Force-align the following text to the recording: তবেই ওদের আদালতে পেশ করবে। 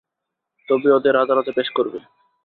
তবেই 0.69 0.95
ওদের 0.97 1.15
আদালতে 1.15 1.51
পেশ 1.57 1.67
করবে। 1.69 1.99